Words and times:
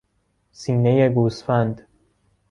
سینهی 0.51 1.09
گوسفند 1.09 1.87